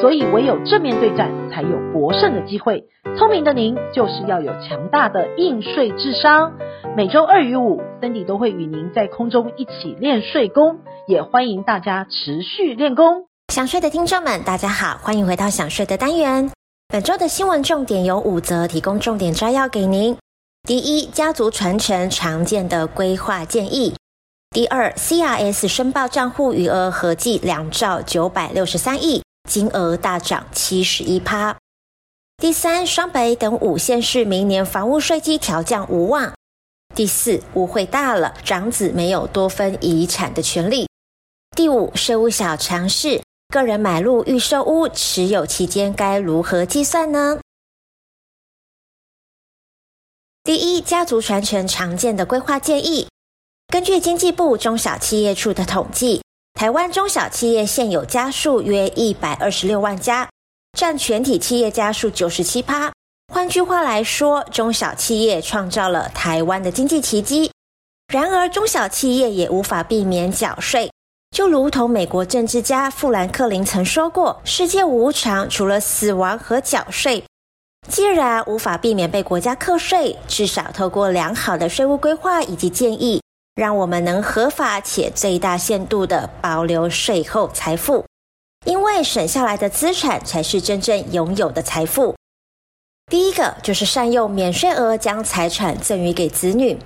[0.00, 2.84] 所以唯有正面对战，才有博胜的机会。
[3.16, 6.52] 聪明的您，就是要有强大的应税智商。
[6.96, 13.26] 每周二与五，Cindy 都会与您在空中一起练税功，也欢迎大家持续练功。
[13.52, 16.50] 想睡的听众们，大家好，欢迎回到想睡的单元。
[16.88, 20.16] 本周的新闻重点有五则，提供重点摘要给您。
[20.68, 23.94] 第一，家族传承常见的规划建议。
[24.50, 29.22] 第二，CRS 申报账户余额合计两兆九百六十三亿。
[29.46, 31.56] 金额大涨七十一趴。
[32.36, 36.34] 第三，双北等五县市明年房屋税基调降无望。
[36.94, 40.86] 第四，误会大了，长子没有多分遗产的权利。
[41.56, 47.38] 第五，税务小常识，个人买入预售屋持有期间该如何计算呢？
[50.44, 53.08] 第一，家族传承常见的规划建议，
[53.68, 56.22] 根据经济部中小企业处的统计。
[56.56, 60.26] 台湾中小企业现有家数约一百二十六万家，
[60.72, 62.90] 占全体企业家数九十七趴。
[63.30, 67.50] 换句话来说，中小企业创造了台湾的经济奇迹。
[68.10, 70.90] 然而，中小企业也无法避免缴税，
[71.30, 77.22] 就如同美国政治家富兰克林曾说过：“世界无常，除了死亡和缴税。”
[77.86, 83.20] 既然无法避免被国家课税，至少透过良好的税务规划以及建议。
[83.56, 88.04] 让我们能合法且最大限度地保留税后财富，
[88.66, 92.14] 因为省下来的资产才是真正拥有的财富。
[93.10, 96.76] 第一个就是善用免税额将财产赠与给子女。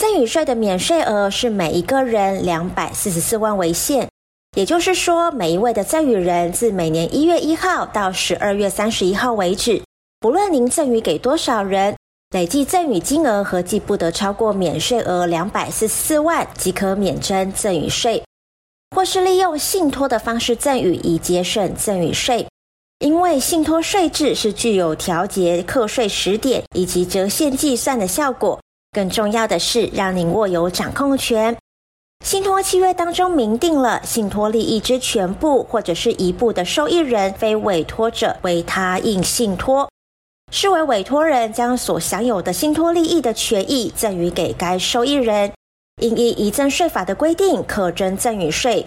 [0.00, 4.08] 赠与税的免税额是每一个人两百四十四万为限，
[4.56, 9.82] 也就是说，每一位的赠与人自每年一月一号到十二月三十一号为止，
[10.20, 11.94] 不论您赠与给多少人。
[12.30, 18.22] 累计赠与金额合计不得超过免税额两百四十四万，即可免征赠与税；
[18.94, 22.46] 或是利用信托的方式赠与以节省赠与税，
[22.98, 28.60] 因为信托税制是具有调节课税时点以及折现计算的效果。
[28.92, 31.56] 更重要的是，让您握有掌控权。
[32.22, 39.88] 信托契约当中明定了，信托利益之全部或者是一部的受益人非委托者为他应信托。
[40.50, 45.52] 视为委托人将所享有的信托利益的权益赠与给该受益人，
[46.00, 48.86] 应依遗赠税法的规定课征赠与税，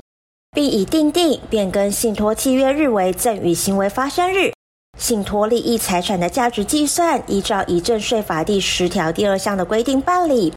[0.52, 4.52] 并已订定变更信托契约日为赠与行为发生日。
[4.98, 10.54] 信托利益财产的价值计算，依照遗赠税法第十条第二项的规定办理。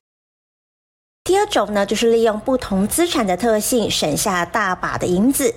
[1.22, 5.54] 第二种呢，就是利用不同资产的特性，省下大把的银子。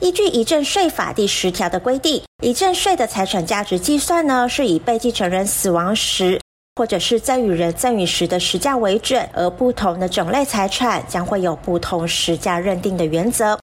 [0.00, 6.40] 依据遗赠税法第十条的规定，遗赠税的财产价值计算呢，是以被继承人死亡时，
[6.74, 13.58] 或者是赠与人赠与时的实价为准，而不同的种类财产将会有不同实价认定的原则。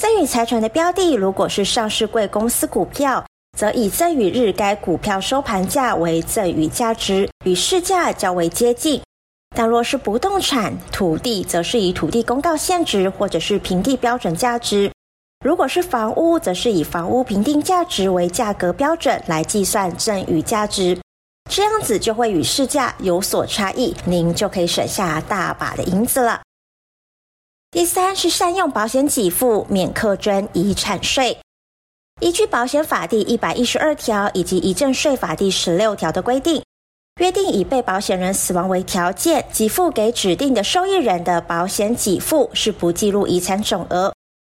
[0.00, 3.24] 赠与财产的标的如果是上市贵公司股票，
[3.58, 9.02] 则以赠与日该股票收盘价为赠与价值，与市价较为接近。
[9.56, 14.90] 但若是不动产、土地，则是以土地公告现值或者是平地标准价值。
[15.44, 20.98] 如果是房屋，则是以房屋评定价值为价格标准来计算赠与价值，
[21.50, 26.40] 这样子就会与市价有所差异，您就可以省下大把的银子了。
[27.70, 31.36] 第三是善用保险给付免课征遗产税，
[32.22, 36.62] 依据保险法第一百一十二条以及遗赠税法第十六条的规定，
[37.20, 44.14] 约定以被保险人死亡为条件，给付给指定的受益人的保险给付是不计入遗产总额。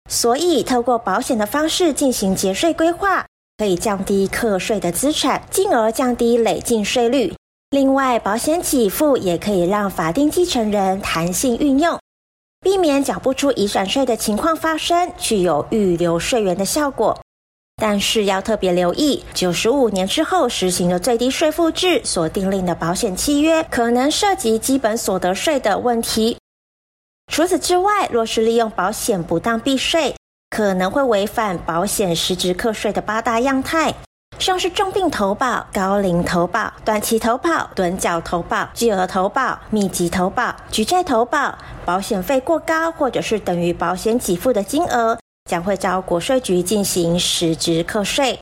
[0.08, 3.26] 所以，透过保险的方式进行节税规划，
[3.58, 7.34] 可以降低课税的资产，进而降低累进税率。
[7.72, 12.00] 另外，保险给付也可以让法定继承人弹性运用，
[12.62, 17.20] 避免缴不出遗产税的情况发生，具有预留税源的效果。
[17.80, 26.38] 但是要特别留意，九十五年之后实行的最低税负制所订定的保险契约，可能涉及基本所得税的问题。
[27.28, 30.16] 除此之外，若是利用保险不当避税，
[30.50, 33.94] 可能会违反保险实质课税的八大样态，
[34.40, 48.40] 像是重病投保、高龄投保、短期投保、趸缴投保、巨额投保、密集投保、举债投保、保险费过高或者是等于保险给付的金额，将会遭国税局进行实质课税。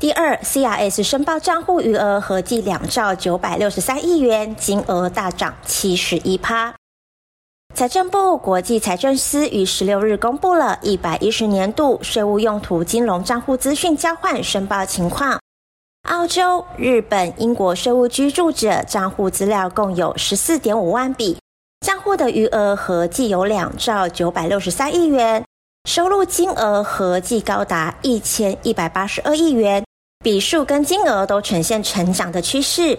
[0.00, 6.74] 第二，CRS 申报账户余额合计两兆九百六十三亿元，金额大涨七十一趴。
[7.74, 15.40] 财政部国际财政司于十六日公布了一百一十年度税务用途金融账户资讯交换申报情况。
[16.08, 21.36] 澳洲、日本、英国税务居住者账户资料共有十四点五万笔，
[21.84, 25.44] 账户的余额合计有两兆九百六十三亿元，
[25.90, 29.84] 收入金额合计高达一千一百八十二亿元，
[30.22, 32.96] 笔数跟金额都呈现成长的趋势。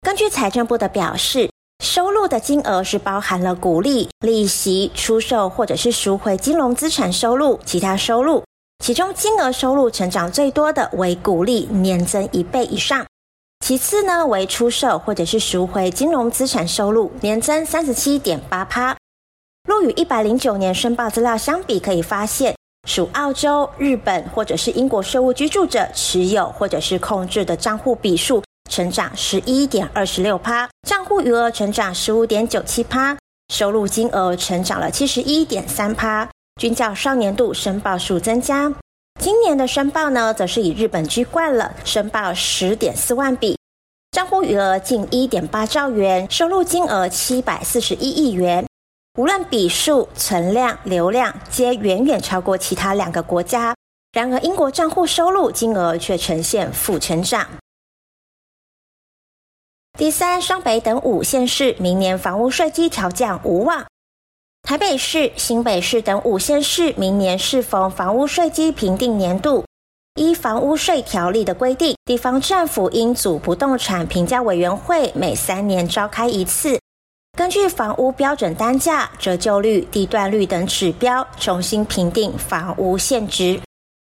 [0.00, 1.50] 根据财政部的表示，
[1.82, 8.44] 收入的金额是包含了股利、利息、出售或者是赎回金融资产收入、其他收入，
[8.78, 13.04] 其中金额收入成长最多的为股利，年增一倍以上；
[13.66, 18.96] 其次呢为出售或者是赎回金融资产收入，年增三十七点八趴。
[19.68, 22.54] 若与一百零九年申报资料相比，可以发现
[22.88, 28.40] 属澳洲、日本或者是英国税务居住者持有或者是控制的账户笔数。
[28.72, 33.14] 成长十一点二十六趴，账户余额成长十五点九七趴，
[33.52, 36.26] 收入金额成长了七十一点三趴，
[36.58, 38.72] 均较上年度申报数增加。
[39.20, 43.58] 今年的申报呢，则是以日本居冠了，申报十点四万笔，
[44.10, 48.64] 账户余额近一点八兆元，收入金额七百四十一亿元。
[49.18, 53.74] 无论笔数、存量、流量，皆远远超过其他两个国家。
[54.12, 57.46] 然而，英国账户收入金额却呈现负成长。
[60.02, 63.86] 第三，双北等五县市明年房屋税基调降无望。
[64.62, 69.64] 台北市、新北市等五县市明年适逢房屋税基评定年度，
[70.16, 76.80] 依房屋税条例的规定，地方政府应组不动产评价委员会，每三年召开一次，
[77.38, 83.60] 根据房屋标准单价、折旧率、地段率等指标，重新评定房屋现值。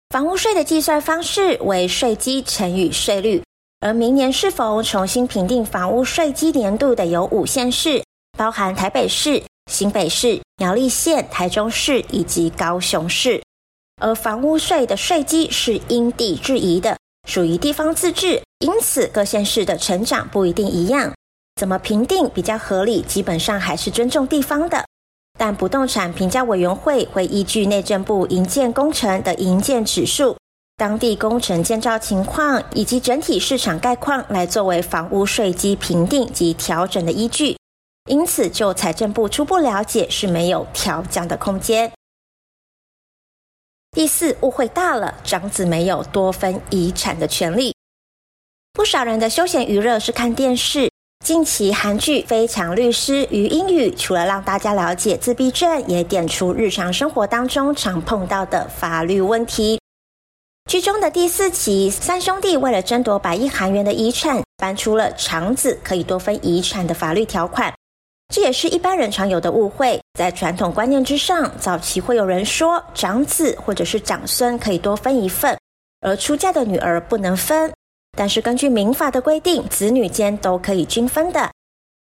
[0.09, 3.43] 房屋税的计算方式为税基乘以税率。
[3.85, 8.03] 而明年是否重新评定房屋税基年度的有五县市，
[8.39, 13.43] 包含台北市、新北市、苗栗县、台中市以及高雄市。
[14.01, 16.97] 而房屋税的税基是因地制宜的，
[17.29, 21.13] 属于地方自治，因此各县市的成长不一定一样。
[21.61, 24.83] 怎么评定比较合理，基本上还是尊重地方的。
[25.39, 30.39] 但不动产评价委员会会依据内政部营建工程的营建指数。
[30.77, 37.57] 当地工程建造情况以及整体市场概况来作为房屋税基评定及调整的依据，
[38.11, 41.93] 因此就财政部初步了解是没有调降的空间。
[43.93, 47.73] 第四，误会大了，长子没有多分遗产的权利。
[48.73, 50.91] 不少人的休闲娱乐是看电视，
[51.25, 59.79] 近期韩剧《非常律师禹英禑》除了让大家了解自闭症，也点出日常生活当中常碰到的法律问题。
[60.75, 67.73] 剧中的第四集，三兄弟为了争夺百亿韩元的遗产，搬出了长子可以多分遗产的法律条款。
[68.35, 70.01] 这也是一般人常有的误会。
[70.19, 75.57] 在传统观念之上，早期会有人说长子或者是长孙可以多分一份，
[76.01, 77.73] 而出嫁的女儿不能分。
[78.17, 81.53] 但是根据民法的规定，子女间都可以均分的。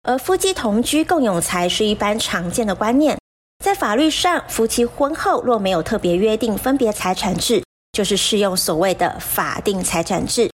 [0.01, 3.19] 而夫妻同居共有财是一般常见的观念，
[3.63, 7.61] 在法律上，夫妻婚后若没有特别约定分别财产制。
[7.97, 10.51] 就是适用所谓的法定财产制，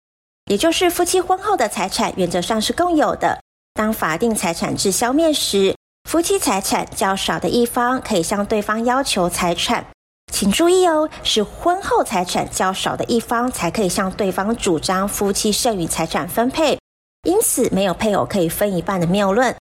[0.49, 3.39] 也就是夫妻婚后的财产原则上是共有的。
[3.75, 5.75] 当法定财产制消灭时，
[6.09, 9.85] 夫妻财产较少的一方可以向对方要求财产。
[10.33, 16.79] 请注意哦，是婚后财产较少的一方才可以向对方主张夫妻剩余财产分配，
[17.21, 19.55] 因此没有配偶可以分一半的谬论。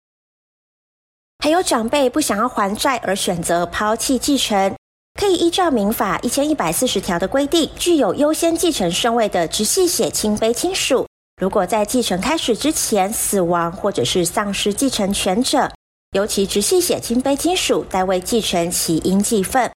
[1.43, 4.73] 还有长辈不想要还债而选择抛弃继承。
[5.19, 11.07] 可以依照民法一千一百四十条的规定，具有优先继承顺位的直系血亲卑亲属，
[11.41, 15.71] 如果在继承开始之前死亡或者是丧失继承权者，
[16.11, 19.71] 由其直系血亲卑亲属代为继承其应继份。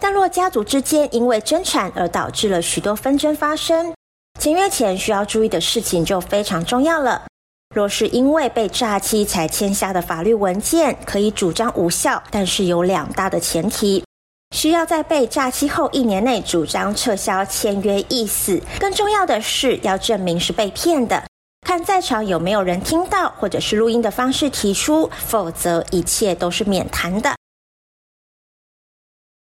[0.00, 3.92] 但若家族之间因为争产而导致了许多纷争发生，
[4.38, 7.22] 签约前需要注意的事情就非常重要了。
[7.74, 14.02] 若是因为被诈欺才签下的法律文件，可以主张无效，但是有两大的前提。
[14.50, 21.24] 需要在被诈欺后一年内主张撤销签约意思，更重要的是要证明是被骗的，
[21.66, 27.34] 看在场有没有人听到或者是录音的方式提出，否则一切都是免谈的。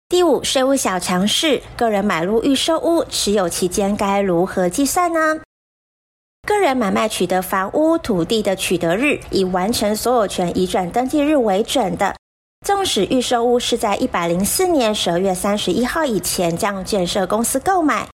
[0.09, 5.41] 第五，税务小常识：个人买入预售屋持有期间该如何计算呢？
[6.47, 12.15] 个人买卖取得房屋土地的取得日，以完成所有权移转登记日为准的。
[12.65, 18.09] 纵使预售屋是在一百零四年十二月三十一号以前将建设公司购买，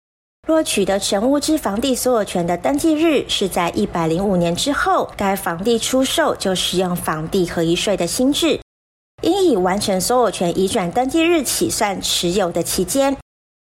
[0.46, 8.58] 若取得全屋之房地所有权的登记日是在一百零五年之后，该房地出售就适用房地合一税的新制。
[9.20, 13.14] 应以完成所有权移转登记日起算持有的期间。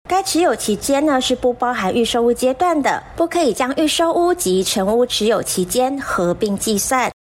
[0.09, 7.11] 该持有期间呢是不包含预售屋阶段的，不可以将预售屋及成屋持有期间合并计算。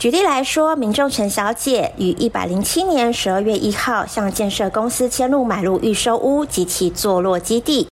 [0.00, 7.86] 举例来说，民众陈小姐于一百零七年十二月一号向建设公司签入买入预售屋及其坐落基地。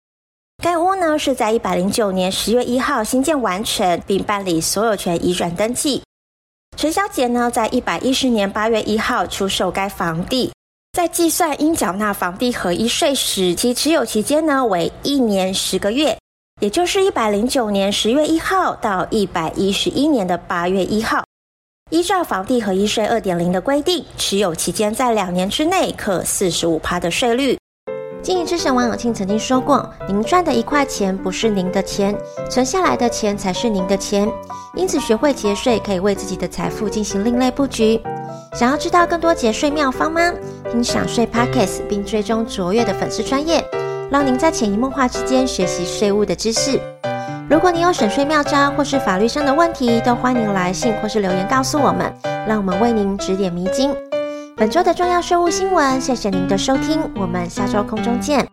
[0.64, 6.02] 该屋呢是在一百零九年十月一号新建完成，并办理所有权移转登记。
[6.78, 10.50] 陈小姐呢在一百一十年八月一号出售该房地。
[10.94, 16.18] 在计算应缴纳房地合一税时，其持有期间呢为一年十个月，
[16.62, 21.26] 也就是一百零九年十月一号到一百一十一年的八月一号。
[21.90, 27.58] 依照房地合一税二点零的规定，持有期间在两年之内课四十五趴的税率。
[28.22, 32.14] 经营之神王永庆曾经说过：“您赚的一块钱不是您的钱，
[32.50, 34.30] 存下来的钱才是您的钱。
[34.76, 38.02] 因此，学会节税可以为自己的财富进行另类布局。
[38.54, 40.34] 想要知道更多节税妙方吗？
[40.70, 43.64] 听享税 Podcast 并追踪卓越的粉丝专业，
[44.12, 46.82] 让您在潜移默化之间学习税务的知识。
[47.50, 52.14] 如果你有省税妙招或是法律上的问题，都欢迎来信或是留言告诉我们，
[52.46, 53.96] 让我们为您指点迷津。
[54.58, 58.46] 本周的重要税务新闻，谢谢您的收听，我们下周空中见。